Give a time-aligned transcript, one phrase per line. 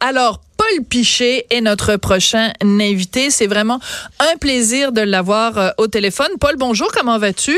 [0.00, 3.30] Alors, Paul Piché est notre prochain invité.
[3.30, 3.80] C'est vraiment
[4.18, 6.30] un plaisir de l'avoir euh, au téléphone.
[6.40, 7.56] Paul, bonjour, comment vas-tu?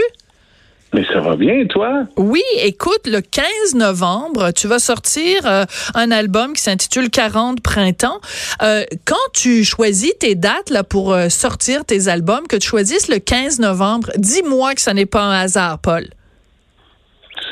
[0.95, 2.05] Mais ça va bien, toi?
[2.17, 8.21] Oui, écoute, le 15 novembre, tu vas sortir euh, un album qui s'intitule 40 printemps.
[8.63, 13.09] Euh, quand tu choisis tes dates là pour euh, sortir tes albums, que tu choisisses
[13.09, 16.09] le 15 novembre, dis-moi que ça n'est pas un hasard, Paul.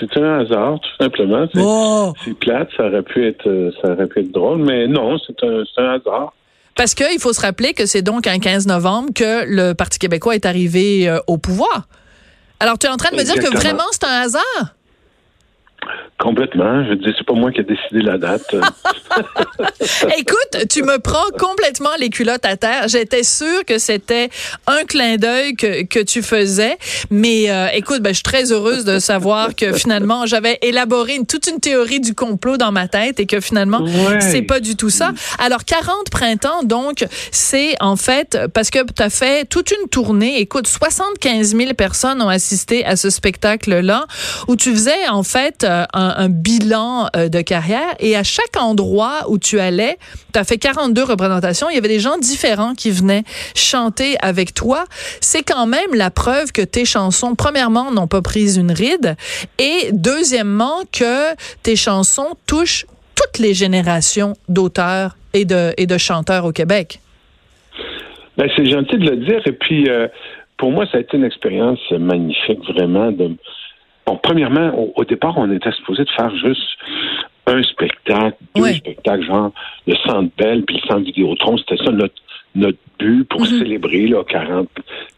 [0.00, 1.46] C'est un hasard, tout simplement.
[1.54, 2.12] C'est Oh!
[2.40, 5.82] plate, ça aurait pu être ça aurait pu être drôle, mais non, c'est un, c'est
[5.82, 6.32] un hasard.
[6.76, 10.34] Parce qu'il faut se rappeler que c'est donc un 15 novembre que le Parti québécois
[10.34, 11.88] est arrivé euh, au pouvoir.
[12.58, 14.74] Alors, tu es en train de me dire que vraiment c'est un hasard?
[16.20, 16.84] Complètement.
[16.84, 18.44] Je dis, c'est pas moi qui ai décidé la date.
[20.18, 22.88] Écoute, tu me prends complètement les culottes à terre.
[22.88, 24.28] J'étais sûre que c'était
[24.66, 26.76] un clin d'œil que, que tu faisais.
[27.10, 31.26] Mais euh, écoute, ben, je suis très heureuse de savoir que finalement, j'avais élaboré une-
[31.26, 34.20] toute une théorie du complot dans ma tête et que finalement, Ouais.
[34.20, 35.12] c'est pas du tout ça.
[35.38, 40.38] Alors, 40 printemps, donc, c'est en fait parce que tu as fait toute une tournée.
[40.40, 44.04] Écoute, 75 000 personnes ont assisté à ce spectacle-là
[44.48, 45.84] où tu faisais en fait euh,
[46.16, 49.98] un, bilan euh, de carrière et à chaque endroit où tu allais,
[50.32, 51.68] tu as fait 42 représentations.
[51.70, 54.84] Il y avait des gens différents qui venaient chanter avec toi.
[55.20, 59.16] C'est quand même la preuve que tes chansons, premièrement, n'ont pas pris une ride
[59.58, 66.44] et deuxièmement, que tes chansons touchent toutes les générations d'auteurs et de, et de chanteurs
[66.44, 67.00] au Québec.
[68.36, 69.40] Ben, c'est gentil de le dire.
[69.46, 70.08] Et puis, euh,
[70.56, 73.12] pour moi, ça a été une expérience magnifique, vraiment.
[74.06, 76.68] Bon, premièrement, au, au départ, on était supposé de faire juste
[77.46, 78.74] un spectacle, deux Ouais.
[78.74, 79.52] spectacles, genre
[79.86, 81.56] le Centre Bell puis le Centre Vidéotron.
[81.58, 82.14] C'était ça notre,
[82.54, 84.68] notre but pour célébrer là, 40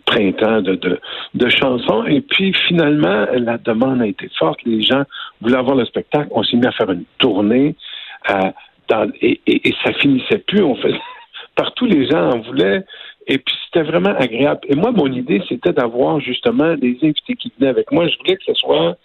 [0.06, 1.00] printemps de, de,
[1.34, 2.04] de chansons.
[2.06, 4.60] Et puis, finalement, la demande a été forte.
[4.64, 5.02] Les gens
[5.40, 6.28] voulaient avoir le spectacle.
[6.32, 7.74] On s'est mis à faire une tournée.
[8.30, 8.50] euh,
[8.88, 10.62] dans, et, et, et ça finissait plus.
[10.62, 11.00] On faisait
[11.56, 12.84] partout les gens en voulaient.
[13.26, 14.60] Et puis c'était vraiment agréable.
[14.68, 18.06] Et moi, mon idée, c'était d'avoir justement des invités qui venaient avec moi.
[18.08, 18.96] Je voulais que ce soit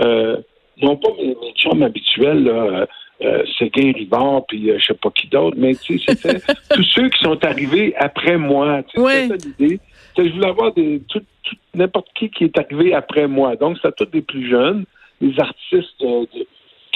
[0.00, 0.36] euh,
[0.82, 2.86] non pas mes, mes chums habituels, là, euh,
[3.22, 6.40] euh, Séguin Rivard, puis euh, je sais pas qui d'autre, mais tu sais, c'était
[6.74, 8.82] tous ceux qui sont arrivés après moi.
[8.96, 9.28] Ouais.
[9.28, 9.80] C'était ça l'idée.
[10.16, 13.56] Je voulais avoir des tout, tout- n'importe qui qui est arrivé après moi.
[13.56, 14.84] Donc, c'était tous des plus jeunes,
[15.20, 16.46] des artistes de-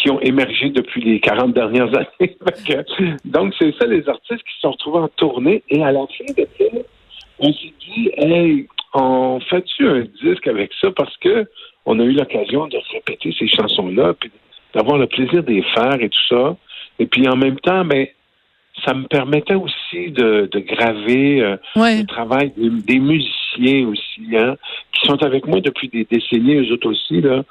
[0.05, 2.37] qui ont émergé depuis les 40 dernières années.
[3.25, 5.63] Donc, c'est ça, les artistes qui se sont retrouvés en tournée.
[5.71, 6.79] Et à la fin de ça,
[7.39, 10.91] on s'est dit, hey, on fait-tu un disque avec ça?
[10.95, 11.47] Parce que
[11.87, 14.31] on a eu l'occasion de répéter ces chansons-là, puis
[14.75, 16.55] d'avoir le plaisir de les faire et tout ça.
[16.99, 18.07] Et puis, en même temps, ben,
[18.85, 22.01] ça me permettait aussi de, de graver euh, Ouais.
[22.01, 24.57] le travail des, des musiciens aussi, hein,
[24.93, 27.43] qui sont avec moi depuis des décennies, eux autres aussi, là.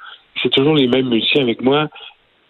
[0.42, 1.88] C'est toujours les mêmes musiciens avec moi.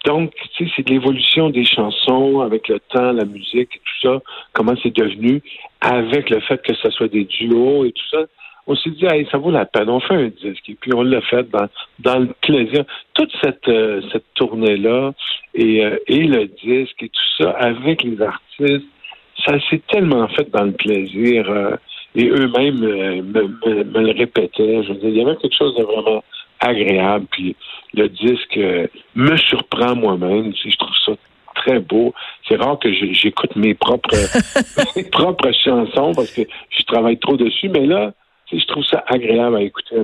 [0.05, 4.21] Donc, tu sais, c'est l'évolution des chansons avec le temps, la musique et tout ça,
[4.53, 5.41] comment c'est devenu,
[5.81, 8.19] avec le fait que ce soit des duos et tout ça.
[8.67, 10.67] On s'est dit, hey, ça vaut la peine, on fait un disque.
[10.69, 11.67] Et puis, on l'a fait dans,
[11.99, 12.83] dans le plaisir.
[13.13, 15.13] Toute cette, euh, cette tournée-là
[15.53, 18.87] et, euh, et le disque et tout ça, avec les artistes,
[19.45, 21.49] ça s'est tellement fait dans le plaisir.
[21.49, 21.75] euh,
[22.17, 24.83] et eux-mêmes euh, me, me- me le répétaient.
[24.83, 26.23] Je veux dire, il y avait quelque chose de vraiment
[26.59, 27.25] agréable.
[27.31, 27.55] Puis
[27.93, 30.53] le disque euh, me surprend moi-même.
[30.53, 31.11] Tu sais, Je trouve ça
[31.55, 32.13] très beau.
[32.47, 34.15] C'est rare que j'écoute mes propres
[34.95, 38.13] mes propres chansons parce que je travaille trop dessus, mais là,
[38.51, 39.95] je trouve ça agréable à écouter.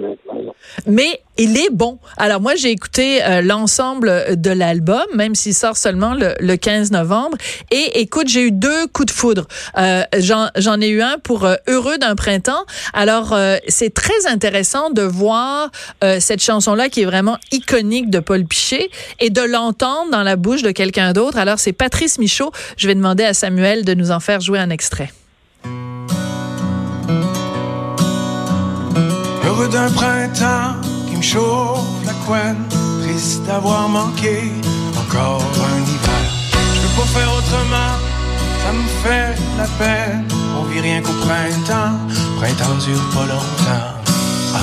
[0.88, 2.00] Mais il est bon.
[2.18, 6.92] Alors moi, j'ai écouté euh, l'ensemble de l'album, même s'il sort seulement le, le 15
[6.92, 7.38] novembre.
[7.70, 9.48] Et écoute, j'ai eu deux coups de foudre.
[9.78, 12.66] Euh, J'en ai eu un pour euh, Heureux d'un printemps.
[12.94, 13.36] Alors,
[13.68, 15.70] c'est très intéressant de voir
[16.20, 18.90] cette chanson-là qui est vraiment iconique de Paul Piché
[19.20, 21.38] et de l'entendre dans la bouche de quelqu'un d'autre.
[21.38, 22.52] Alors, c'est Patrice Michaud.
[22.78, 25.10] Je vais demander à Samuel de nous en faire jouer un extrait.
[29.70, 32.66] D'un printemps qui me chauffe la couenne,
[33.04, 34.52] triste d'avoir manqué
[35.00, 36.26] encore un hiver.
[36.52, 37.94] Je peux pas faire autrement,
[38.64, 40.28] ça me fait la peine.
[40.60, 41.96] On vit rien qu'au printemps,
[42.38, 43.88] printemps dure pas longtemps.
[44.56, 44.60] Ah,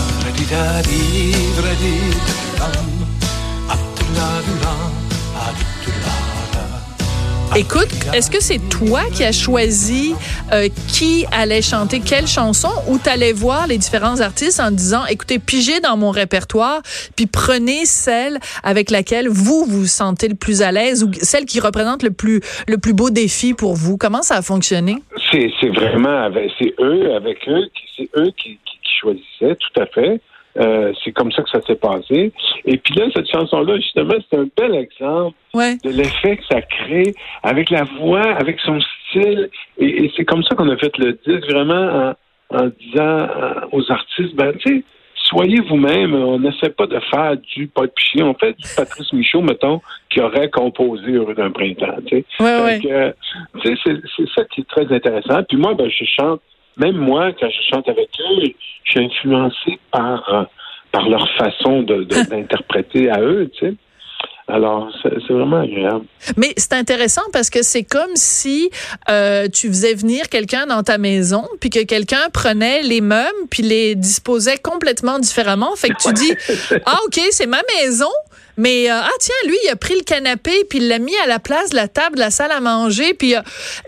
[7.57, 10.15] Écoute, est-ce que c'est toi qui as choisi
[10.53, 15.39] euh, qui allait chanter quelle chanson ou t'allais voir les différents artistes en disant, écoutez,
[15.39, 16.83] pigez dans mon répertoire,
[17.17, 21.59] puis prenez celle avec laquelle vous vous sentez le plus à l'aise ou celle qui
[21.59, 23.97] représente le plus le plus beau défi pour vous?
[23.97, 24.97] Comment ça a fonctionné?
[25.33, 28.59] C'est vraiment c'est eux, avec eux, c'est eux qui
[29.01, 30.21] choisissaient, tout à fait.
[30.57, 32.33] Euh, c'est comme ça que ça s'est passé.
[32.65, 37.15] Et puis là, cette chanson-là, justement, c'est un bel exemple de l'effet que ça crée
[37.43, 39.51] avec la voix, avec son style.
[39.79, 42.15] Et, c'est comme ça qu'on a fait le disque, vraiment
[42.51, 44.85] en, disant euh, aux artistes, ben, tu sais,
[45.15, 46.15] soyez vous-même.
[46.15, 48.23] On n'essaie pas de faire du Paul Piché.
[48.23, 49.81] On fait du Patrice Michaud, mettons,
[50.11, 51.99] qui aurait composé Heureux d'un printemps.
[52.07, 55.43] Tu sais, c'est ça qui est très intéressant.
[55.45, 56.41] Puis moi, ben, je chante
[56.79, 58.53] même moi, quand je chante avec eux,
[58.85, 60.45] je suis influencé par, euh,
[60.93, 61.83] par leur façon
[62.31, 63.75] d'interpréter de, à eux, tu sais.
[64.51, 66.07] Alors, c'est vraiment agréable.
[66.39, 68.71] Mais c'est intéressant parce que c'est comme si
[69.11, 73.63] euh, tu faisais venir quelqu'un dans ta maison, puis que quelqu'un prenait les meubles, puis
[73.63, 75.77] les disposait complètement différemment.
[75.77, 76.33] Fait que tu dis,
[76.87, 78.09] ah ok, c'est ma maison,
[78.59, 81.29] mais euh, ah tiens, lui, il a pris le canapé puis il l'a mis à
[81.29, 83.15] la place de la table de la salle à manger.
[83.15, 83.41] Puis euh,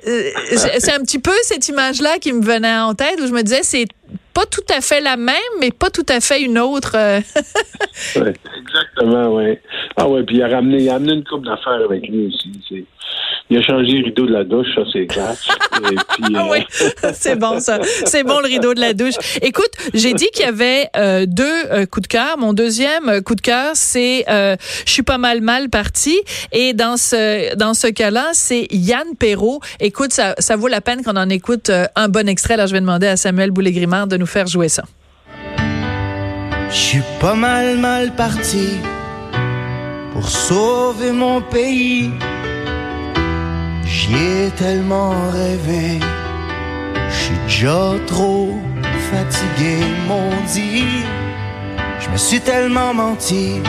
[0.05, 3.65] c'est un petit peu cette image-là qui me venait en tête où je me disais
[3.65, 3.87] c'est
[4.33, 6.93] pas tout à fait la même, mais pas tout à fait une autre.
[8.17, 9.59] oui, exactement, oui.
[9.97, 12.87] Ah ouais, puis il a ramené, il a amené une coupe d'affaires avec lui aussi.
[13.51, 15.35] Il a changé le rideau de la douche, ça c'est clair.
[15.73, 17.81] ah oui, euh, c'est bon ça.
[17.83, 19.15] C'est bon le rideau de la douche.
[19.43, 22.39] Écoute, j'ai dit qu'il y avait euh, deux euh, coups de cœur.
[22.39, 26.17] Mon deuxième coup de cœur, c'est Je suis pas mal mal parti.
[26.53, 29.61] Et dans ce dans ce cas-là, c'est Yann Perrault.
[29.81, 32.55] Écoute, ça, ça vaut la peine qu'on en écoute un bon extrait.
[32.55, 34.85] Alors je vais demander à Samuel Boulay-Grimard de nous faire jouer ça.
[36.71, 38.79] Je suis pas mal mal parti
[40.13, 42.11] pour sauver mon pays.
[43.93, 45.99] J'y ai tellement rêvé,
[47.09, 48.55] je suis déjà trop
[49.11, 51.03] fatigué, mon dit.
[51.99, 53.61] Je me suis tellement menti.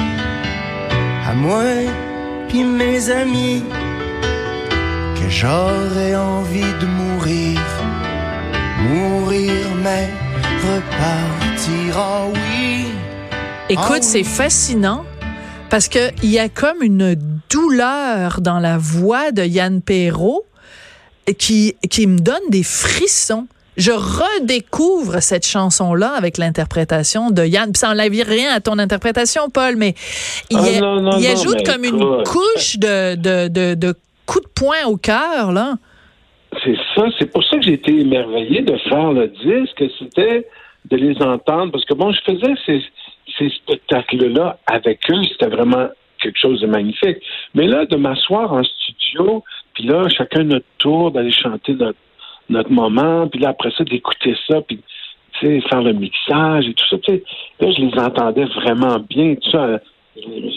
[1.28, 1.64] À moi
[2.50, 3.64] puis mes amis
[5.16, 7.60] que j'aurais envie de mourir,
[8.90, 9.54] mourir
[9.84, 10.08] mais
[10.68, 12.86] repartir, oh oui.
[13.70, 15.04] Écoute, ah c'est fascinant
[15.72, 17.16] parce que il y a comme une
[17.50, 20.44] douleur dans la voix de Yann Perrault
[21.40, 23.48] qui, qui me donne des frissons.
[23.78, 27.72] Je redécouvre cette chanson-là avec l'interprétation de Yann.
[27.72, 29.96] Puis ça n'enlève rien à ton interprétation, Paul, mais
[30.50, 33.96] il, ah, ajoute comme une couche de, de, de, de
[34.26, 35.76] coups de poing au cœur, là.
[36.66, 37.06] C'est ça.
[37.18, 39.82] C'est pour ça que j'ai été émerveillé de faire le disque.
[39.98, 40.46] C'était
[40.90, 41.72] de les entendre.
[41.72, 42.82] Parce que bon, je faisais ces,
[43.38, 45.88] ces spectacles-là avec eux, c'était vraiment
[46.22, 47.18] quelque chose de magnifique.
[47.56, 49.44] Mais là, de m'asseoir en studio,
[49.74, 51.98] puis là, chacun notre tour, d'aller chanter notre,
[52.50, 54.80] notre moment, puis là, après ça, d'écouter ça, puis
[55.42, 56.98] faire le mixage et tout ça.
[57.60, 59.80] là, je les entendais vraiment bien, tout ça.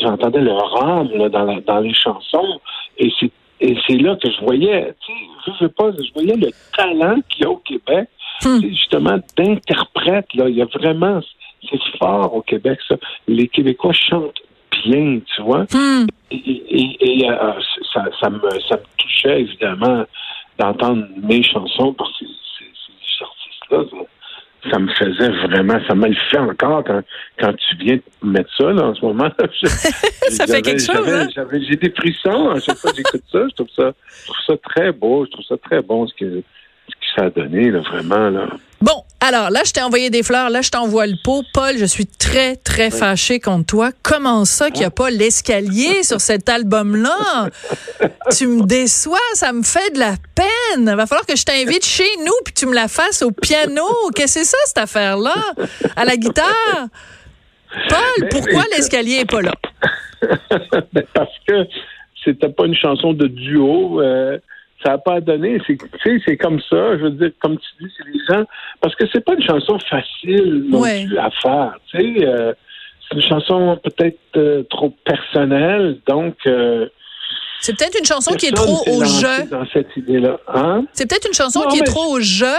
[0.02, 2.60] J'entendais leur âme là, dans, dans les chansons.
[2.98, 3.30] Et c'est
[3.60, 4.94] et c'est là que je voyais,
[5.46, 8.08] je sais pas, je voyais le talent qu'il y a au Québec,
[8.44, 8.60] hmm.
[8.60, 10.26] justement, d'interprète.
[10.34, 11.20] Là, il y a vraiment,
[11.70, 12.96] c'est fort au Québec, ça.
[13.26, 14.40] Les Québécois chantent
[14.84, 15.64] bien, tu vois.
[15.72, 16.06] Hmm.
[16.30, 17.52] Et, euh,
[17.92, 20.04] ça, ça, me, ça me touchait, évidemment,
[20.58, 24.00] d'entendre mes chansons par ces, ces, artistes-là.
[24.70, 27.02] Ça, me faisait vraiment, ça me le fait encore quand,
[27.38, 29.28] quand tu viens de mettre ça là, en ce moment.
[29.62, 31.06] ça fait quelque chose.
[31.06, 31.28] Hein?
[31.68, 33.46] J'ai des frissons à chaque fois que j'écoute ça.
[33.48, 35.26] Je trouve ça, je trouve ça très beau.
[35.26, 36.42] Je trouve ça très bon ce que
[37.16, 38.30] ça a donné, là, vraiment.
[38.30, 38.46] Là.
[38.80, 41.42] Bon, alors là, je t'ai envoyé des fleurs, là, je t'envoie le pot.
[41.54, 43.90] Paul, je suis très, très fâché contre toi.
[44.02, 47.48] Comment ça qu'il n'y a pas l'escalier sur cet album-là?
[48.36, 50.94] tu me déçois, ça me fait de la peine.
[50.94, 53.84] Va falloir que je t'invite chez nous puis tu me la fasses au piano.
[54.14, 55.34] Qu'est-ce que c'est ça, cette affaire-là?
[55.96, 56.88] À la guitare?
[57.88, 59.52] Paul, pourquoi l'escalier n'est pas là?
[60.92, 61.66] Ben, parce que
[62.24, 64.00] c'était pas une chanson de duo.
[64.00, 64.38] Euh,
[64.84, 65.58] ça n'a pas donné.
[65.66, 65.78] C'est,
[66.26, 66.96] c'est comme ça.
[66.98, 68.44] Je veux dire, comme tu dis, c'est les gens.
[68.80, 71.74] Parce que c'est pas une chanson facile non plus à faire.
[71.90, 72.52] Tu sais, euh,
[73.08, 76.36] c'est une chanson peut-être euh, trop personnelle, donc.
[76.46, 76.88] Euh,
[77.60, 79.48] c'est peut-être une chanson qui est trop au jeu.
[79.50, 80.38] Dans cette idée-là.
[80.48, 80.84] Hein?
[80.92, 82.54] C'est peut-être une chanson qui est trop au jeu,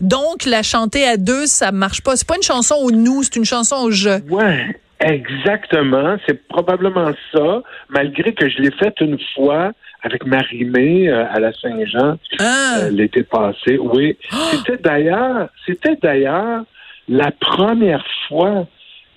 [0.00, 2.16] donc la chanter à deux, ça marche pas.
[2.16, 4.16] C'est pas une chanson au nous, c'est une chanson au jeu.
[4.28, 4.66] Ouais,
[4.98, 6.16] exactement.
[6.26, 9.70] C'est probablement ça, malgré que je l'ai faite une fois
[10.02, 12.78] avec Marie-Mé euh, à la Saint-Jean ah.
[12.80, 13.78] euh, l'été passé.
[13.78, 14.36] Oui, ah.
[14.52, 16.64] c'était d'ailleurs, c'était d'ailleurs
[17.08, 18.66] la première fois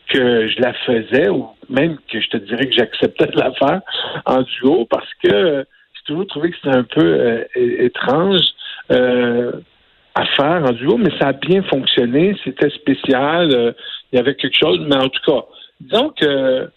[0.09, 3.81] que je la faisais, ou même que je te dirais que j'acceptais de la faire
[4.25, 5.65] en duo, parce que
[6.01, 8.41] c'est toujours trouvé que c'était un peu euh, étrange
[8.91, 9.51] euh,
[10.15, 12.35] à faire en duo, mais ça a bien fonctionné.
[12.43, 13.53] C'était spécial.
[13.53, 13.71] Euh,
[14.11, 16.69] il y avait quelque chose, mais en tout cas, que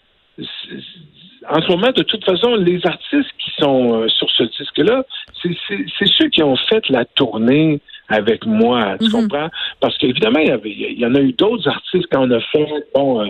[1.49, 5.03] en ce moment, de toute façon, les artistes qui sont sur ce disque-là,
[5.41, 9.11] c'est ceux qui ont fait la tournée avec moi, tu mhm.
[9.11, 9.49] comprends?
[9.79, 12.39] Parce qu'évidemment, il y, avait, il y en a eu d'autres artistes quand on a
[12.39, 13.29] fait bon,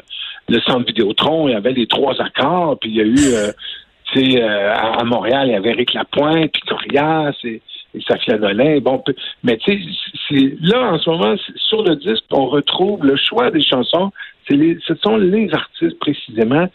[0.49, 3.51] le centre Vidéotron, il y avait les trois accords, puis il y a eu
[4.13, 7.61] sais, euh, à, Montréal, il y avait Eric Lapointe, puis Corias et,
[7.93, 8.79] et Safia Nolin.
[8.79, 9.03] Bon,
[9.43, 9.81] mais tu
[10.29, 14.11] sais, là, en ce moment, sur le disque, on retrouve le choix des chansons.
[14.49, 16.67] Les, ce sont les artistes, précisément,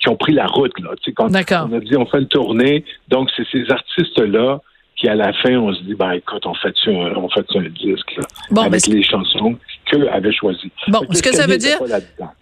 [0.00, 0.72] qui, ont pris la route.
[0.80, 0.90] Là.
[1.02, 2.84] Tu sais, on a dit, on fait une tournée.
[3.08, 4.60] Donc, c'est ces artistes-là
[4.96, 7.68] qui, à la fin, on se dit, ben écoute, on fait ça, on fait un
[7.68, 10.72] disque là, bon, avec les chansons qu'eux avaient choisies.
[10.88, 11.78] Bon, ce que ça veut dire,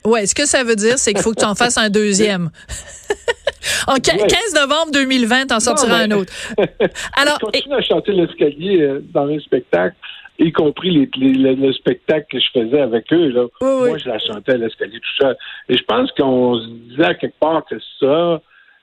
[0.04, 2.50] ouais, ce que ça veut dire, c'est qu'il faut que tu en fasses un deuxième.
[3.88, 6.32] En 15 novembre 2020, t'en sortiras un autre.
[7.16, 9.96] Alors, je continue à chanter l'escalier euh, dans les spectacles
[10.38, 13.28] y compris les, le spectacle que je faisais avec eux.
[13.28, 13.47] Là.
[13.61, 15.37] Moi, je la chantais à l'escalier tout seul.
[15.69, 18.40] Et je pense qu'on se disait à quelque part que ça,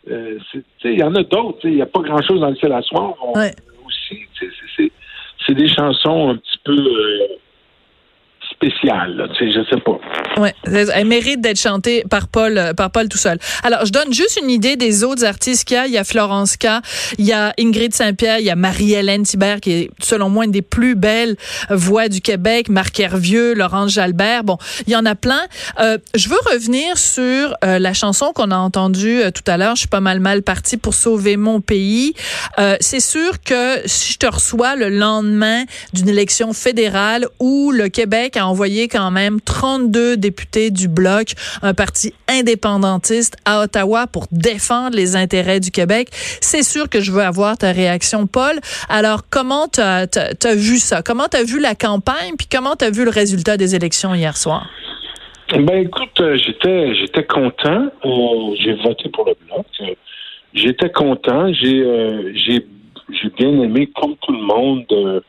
[0.10, 0.40] euh,
[0.84, 1.60] il y en a d'autres.
[1.66, 3.16] Il n'y a pas grand-chose dans le ciel à soir.
[3.86, 4.20] Aussi,
[5.46, 6.78] c'est des chansons un petit peu...
[6.78, 7.28] Euh,
[8.70, 10.00] je sais pas.
[10.42, 13.38] Ouais, elle mérite d'être chantée par Paul, euh, par Paul tout seul.
[13.64, 15.88] Alors, je donne juste une idée des autres artistes qu'il y a.
[15.88, 16.68] Il y a Florence K,
[17.18, 20.52] il y a Ingrid Saint-Pierre, il y a Marie-Hélène Thibert, qui est, selon moi, une
[20.52, 21.36] des plus belles
[21.70, 24.44] voix du Québec, Marc Hervieux, Laurence Jalbert.
[24.44, 25.42] Bon, il y en a plein.
[25.80, 29.76] Euh, je veux revenir sur euh, la chanson qu'on a entendue tout à l'heure.
[29.76, 32.14] Je suis pas mal mal partie pour sauver mon pays.
[32.80, 38.38] C'est sûr que si je te reçois le lendemain d'une élection fédérale où le Québec
[38.38, 41.30] a envoyé quand même 32 députés du Bloc,
[41.64, 46.10] un parti indépendantiste à Ottawa pour défendre les intérêts du Québec.
[46.40, 48.60] C'est sûr que je veux avoir ta réaction, Paul.
[48.90, 50.06] Alors, comment tu as,
[50.56, 51.02] vu ça?
[51.02, 52.36] Comment tu as vu la campagne?
[52.38, 54.68] Puis comment tu as vu le résultat des élections hier soir?
[55.50, 57.88] Ben écoute, euh, j'étais j'étais content.
[58.06, 59.66] Euh, j'ai voté pour le bloc.
[60.54, 61.52] J'étais content.
[61.54, 62.66] J'ai euh, j'ai
[63.10, 65.20] j'ai bien aimé, comme tout le monde, euh,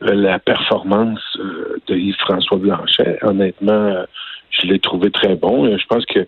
[0.00, 3.18] la performance euh, de Yves-François Blanchet.
[3.22, 4.04] Honnêtement, euh,
[4.50, 5.76] je l'ai trouvé très bon.
[5.76, 6.26] Je pense que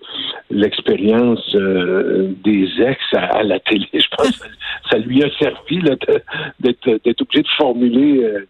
[0.50, 4.48] l'expérience des ex à, la télé, je pense que
[4.90, 8.44] ça lui a servi d'être obligé de formuler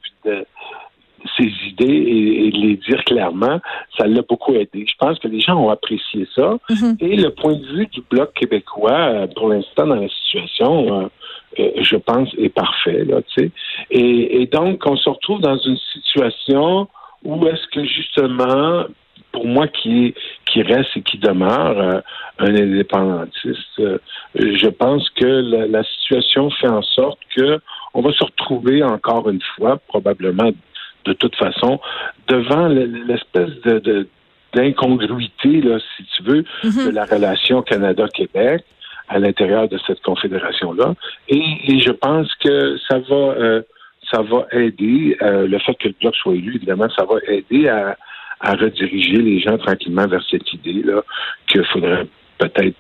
[1.37, 3.61] ses idées et, de les dire clairement.
[3.97, 4.87] Ça l'a beaucoup aidé.
[4.87, 6.59] Je pense que les gens ont apprécié ça.
[6.71, 6.97] Mm-hmm.
[7.01, 11.07] Et le point de vue du Bloc québécois, pour l'instant, dans la situation, euh,
[11.57, 13.05] je pense, est parfait.
[13.05, 13.21] Là,
[13.91, 16.89] et, et donc, on se retrouve dans une situation
[17.25, 18.85] où est-ce que justement,
[19.33, 20.15] pour moi qui
[20.47, 22.01] qui reste et qui demeure euh,
[22.39, 23.99] un indépendantiste, euh,
[24.35, 27.61] je pense que la, situation fait en sorte que
[27.95, 30.51] on va se retrouver encore une fois, probablement
[31.05, 31.81] de toute façon,
[32.29, 34.09] devant l'espèce de,
[34.55, 36.87] d'incongruité, là, si tu veux, mm-hmm.
[36.87, 38.65] de la relation Canada-Québec
[39.09, 40.95] à l'intérieur de cette confédération-là.
[41.29, 43.63] Et, je pense que ça va, euh,
[44.13, 47.69] ça va aider, euh, le fait que le bloc soit élu, évidemment, ça va aider
[47.69, 47.97] à,
[48.41, 51.03] à rediriger les gens tranquillement vers cette idée-là
[51.47, 52.07] qu'il faudrait
[52.39, 52.77] peut-être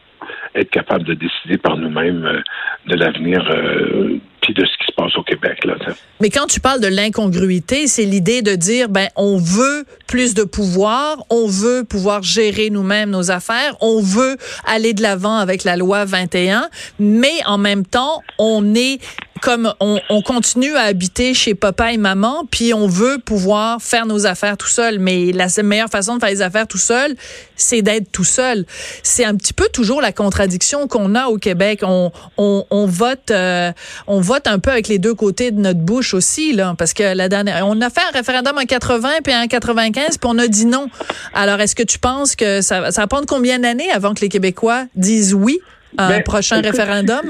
[0.54, 2.40] être capable de décider par nous-mêmes euh,
[2.86, 4.18] de l'avenir euh,
[4.52, 5.64] de ce qui se passe au Québec.
[5.64, 5.74] Là,
[6.20, 10.44] Mais quand tu parles de l'incongruité, c'est l'idée de dire, ben, on veut plus de
[10.44, 15.76] pouvoir, on veut pouvoir gérer nous-mêmes nos affaires, on veut aller de l'avant avec la
[15.76, 18.98] loi 21, mais en même temps, on est
[19.40, 24.06] comme on, on, continue à habiter chez papa et maman, puis on veut pouvoir faire
[24.06, 24.98] nos affaires tout seul.
[24.98, 27.14] Mais la meilleure façon de faire les affaires tout seul,
[27.56, 28.66] c'est d'être tout seul.
[29.02, 31.80] C'est un petit peu toujours la contradiction qu'on a au Québec.
[31.82, 33.72] On, on, on vote, euh,
[34.06, 37.14] on vote un peu avec les deux côtés de notre bouche aussi, là, parce que
[37.14, 40.48] la dernière, on a fait un référendum en 80 puis en 95, puis on a
[40.48, 40.88] dit non.
[41.34, 44.28] Alors, est-ce que tu penses que ça, ça va prendre combien d'années avant que les
[44.28, 45.58] Québécois disent oui
[45.96, 47.22] à un ben, prochain référendum?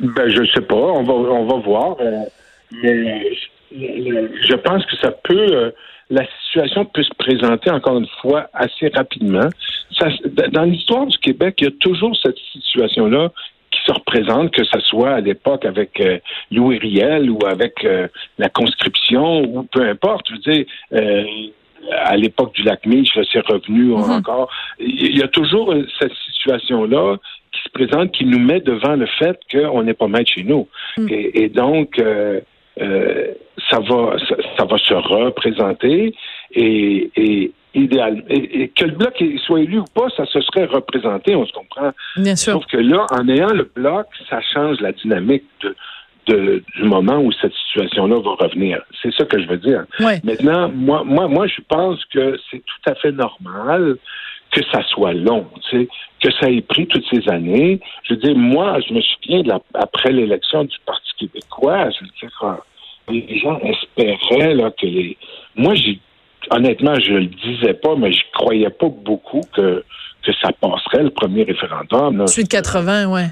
[0.00, 0.76] Ben, je sais pas.
[0.76, 1.96] On va, on va voir.
[2.00, 2.24] Euh,
[2.82, 3.30] mais
[3.72, 5.46] je pense que ça peut.
[5.50, 5.70] Euh,
[6.10, 9.48] la situation peut se présenter encore une fois assez rapidement.
[9.98, 10.08] Ça,
[10.52, 13.30] dans l'histoire du Québec, il y a toujours cette situation-là
[13.70, 16.18] qui se représente, que ce soit à l'époque avec euh,
[16.50, 17.86] Louis Riel ou avec
[18.38, 20.26] la conscription ou peu importe.
[20.28, 21.52] Je veux dire,
[21.90, 24.18] à l'époque du lac Mich, c'est revenu mm-hmm.
[24.18, 24.50] encore.
[24.78, 27.16] Il y a toujours cette situation-là
[27.54, 30.68] qui se présente, qui nous met devant le fait qu'on n'est pas maître chez nous.
[30.98, 31.06] Mm.
[31.10, 32.40] Et, donc, euh,
[32.80, 33.28] euh,
[33.70, 34.16] ça va,
[34.56, 36.14] ça, va se représenter.
[36.52, 38.22] Et, idéal.
[38.28, 41.90] Et, que le bloc soit élu ou pas, ça se serait représenté, on se comprend.
[42.16, 42.52] Bien sûr.
[42.52, 45.74] Sauf que là, en ayant le bloc, ça change la dynamique de,
[46.28, 48.80] de, du moment où cette situation-là va revenir.
[49.02, 49.84] C'est ça que je veux dire.
[49.98, 53.96] Maintenant, moi, moi, moi, je pense que c'est tout à fait normal
[54.54, 55.88] que ça soit long, tu sais,
[56.22, 57.80] que ça ait pris toutes ces années.
[58.04, 62.04] Je veux dire, moi, je me souviens de la, après l'élection du Parti québécois, je
[62.04, 62.60] veux dire,
[63.08, 65.16] les gens espéraient là, que les.
[65.56, 65.98] Moi, j'ai
[66.50, 69.84] honnêtement, je le disais pas, mais je croyais pas beaucoup que,
[70.22, 72.26] que ça passerait le premier référendum.
[72.26, 73.28] Celui de 80, ouais.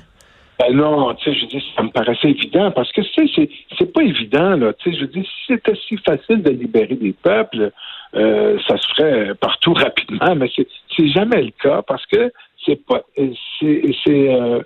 [0.59, 3.49] Ben non, tu sais, je dis, ça me paraissait évident parce que tu sais,
[3.79, 4.73] c'est pas évident là.
[4.75, 7.73] Tu sais, je dis, si c'était si facile de libérer des peuples,
[8.15, 12.33] euh, ça se ferait partout rapidement, mais c'est jamais le cas parce que
[12.65, 14.61] c'est pas, c'est, euh,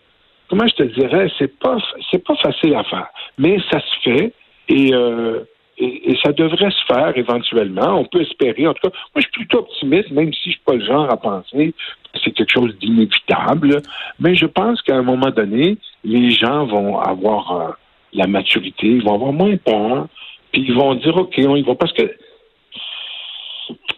[0.49, 1.79] comment je te dirais, c'est pas,
[2.11, 4.33] c'est pas facile à faire, mais ça se fait
[4.69, 5.45] et euh,
[5.79, 8.00] et, ça devrait se faire éventuellement.
[8.00, 8.67] On peut espérer.
[8.67, 11.11] En tout cas, moi, je suis plutôt optimiste, même si je suis pas le genre
[11.11, 11.75] à penser
[12.12, 13.83] que c'est quelque chose d'inévitable.
[14.19, 17.71] Mais je pense qu'à un moment donné, les gens vont avoir euh,
[18.12, 20.09] la maturité, ils vont avoir moins peur,
[20.53, 21.75] puis ils vont dire, OK, on y va.
[21.75, 22.11] Parce que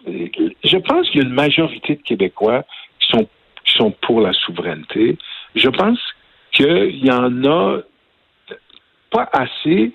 [0.05, 2.63] je pense qu'il y a une majorité de Québécois
[2.99, 3.27] qui sont,
[3.65, 5.17] sont pour la souveraineté.
[5.55, 5.99] Je pense
[6.51, 7.79] qu'il y en a
[9.11, 9.91] pas assez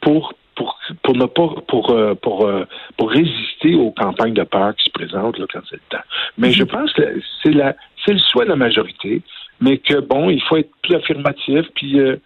[0.00, 2.64] pour pour, pour ne pas pour euh, pour euh,
[2.96, 6.04] pour résister aux campagnes de peur qui se présentent là, quand c'est le temps.
[6.38, 9.22] Mais je pense que c'est la c'est le souhait de la majorité,
[9.60, 12.16] mais que bon, il faut être plus affirmatif, puis euh,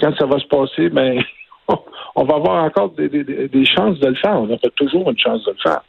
[0.00, 1.22] quand ça va se passer, ben
[2.16, 4.40] on va avoir encore des, des, des, chances de le faire.
[4.40, 5.82] On aura toujours une chance de le faire.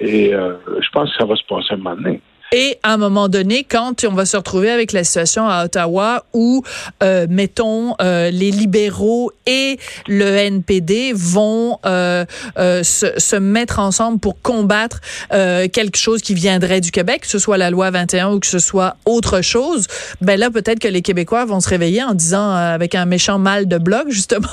[0.00, 2.20] Et je pense que ça va se passer un moment donné.
[2.52, 6.26] Et à un moment donné, quand on va se retrouver avec la situation à Ottawa
[6.34, 6.62] où,
[7.02, 12.26] euh, mettons, euh, les libéraux et le NPD vont euh,
[12.58, 15.00] euh, se, se, mettre ensemble pour combattre
[15.32, 18.46] euh, quelque chose qui viendrait du Québec, que ce soit la loi 21 ou que
[18.46, 19.86] ce soit autre chose,
[20.20, 23.66] ben là, peut-être que les Québécois vont se réveiller en disant, avec un méchant mal
[23.66, 24.48] de bloc, justement,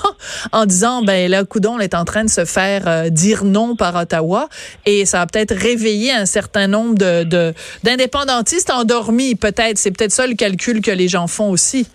[0.53, 4.47] en disant, ben là, Coudon est en train de se faire dire non par Ottawa.
[4.85, 7.53] Et ça va peut-être réveiller un certain nombre de, de
[7.89, 9.77] indépendantiste endormi, peut-être.
[9.77, 11.87] C'est peut-être ça le calcul que les gens font aussi.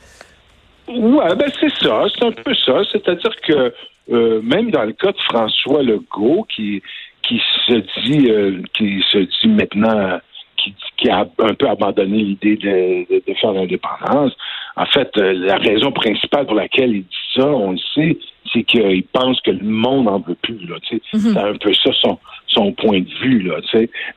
[0.88, 2.82] Oui, ben c'est ça, c'est un peu ça.
[2.92, 3.72] C'est-à-dire que
[4.12, 6.82] euh, même dans le cas de François Legault, qui,
[7.26, 10.18] qui se dit euh, qui se dit maintenant
[10.58, 14.32] qui, qui, a un peu abandonné l'idée de, de, faire l'indépendance.
[14.76, 18.18] En fait, euh, la raison principale pour laquelle il dit ça, on le sait,
[18.52, 20.66] c'est qu'il pense que le monde n'en veut plus.
[20.66, 21.32] Là, mm-hmm.
[21.32, 23.40] C'est un peu ça son, son point de vue.
[23.42, 23.56] Là,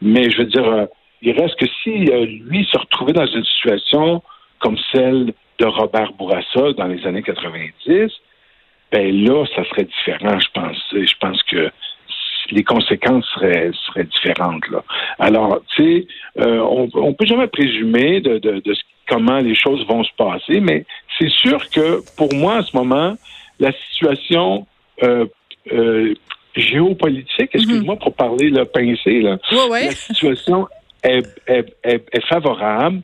[0.02, 0.88] Mais je veux dire,
[1.22, 4.22] il reste que si euh, lui se retrouvait dans une situation
[4.60, 8.12] comme celle de Robert Bourassa dans les années 90,
[8.92, 10.78] ben là, ça serait différent, je pense.
[10.92, 11.70] Je pense que
[12.52, 14.68] les conséquences seraient, seraient différentes.
[14.70, 14.84] Là.
[15.20, 16.08] Alors, tu sais,
[16.40, 18.76] euh, on, on peut jamais présumer de, de, de,
[19.08, 20.86] comment les choses vont se passer, mais
[21.20, 23.16] c'est sûr que pour moi, en ce moment,
[23.60, 24.66] la situation
[25.04, 25.26] euh,
[25.72, 26.14] euh,
[26.56, 27.62] géopolitique, mhm.
[27.62, 30.68] excuse-moi pour parler le pincé, là, la situation
[31.04, 33.02] est, favorable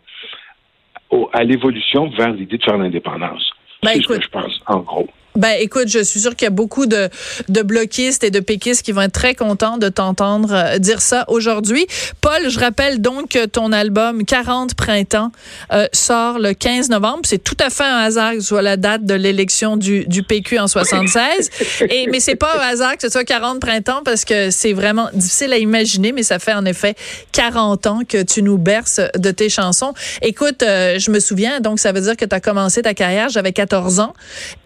[1.31, 3.51] à l'évolution vers l'idée de faire l'indépendance.
[3.83, 5.07] Ben, c'est ce que je pense, en gros.
[5.35, 7.09] Ben, écoute, je suis sûre qu'il y a beaucoup de,
[7.49, 11.25] de bloquistes et de péquistes qui vont être très contents de t'entendre euh, dire ça
[11.27, 11.87] aujourd'hui.
[12.21, 15.31] Paul, je rappelle donc que ton album 40 printemps
[15.71, 17.21] euh, sort le 15 novembre.
[17.25, 20.23] C'est tout à fait un hasard que ce soit la date de l'élection du, du
[20.23, 21.49] PQ en 76.
[21.89, 25.09] et, mais c'est pas un hasard que ce soit 40 printemps parce que c'est vraiment
[25.13, 26.95] difficile à imaginer, mais ça fait en effet
[27.31, 29.93] 40 ans que tu nous berces de tes chansons.
[30.21, 33.29] Écoute, euh, je me souviens, donc ça veut dire que tu as commencé ta carrière,
[33.29, 34.13] j'avais 14 ans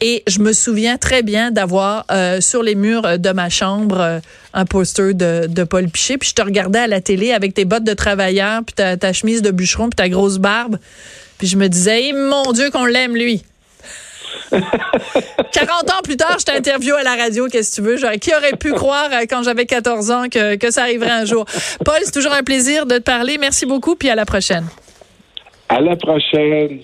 [0.02, 4.20] et je me souviens très bien d'avoir euh, sur les murs de ma chambre euh,
[4.54, 6.18] un poster de, de, Paul Piché.
[6.18, 9.14] Puis je te regardais à la télé avec tes bottes de travailleur, puis ta, ta
[9.14, 10.78] chemise de bûcheron, puis ta grosse barbe.
[11.38, 13.44] Puis je me disais, mon Dieu, qu'on l'aime, lui.
[14.50, 14.62] 40
[15.92, 18.18] ans plus tard, je t'interview à la radio, qu'est-ce que tu veux?
[18.18, 21.46] qui aurait pu croire euh, quand j'avais 14 ans que, que ça arriverait un jour?
[21.84, 23.38] Paul, c'est toujours un plaisir de te parler.
[23.38, 24.66] Merci beaucoup, puis à la prochaine.
[25.70, 26.80] À la prochaine.